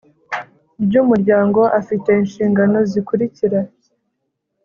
[0.83, 3.59] Ry Umutungo Afite Inshingano Zikurikira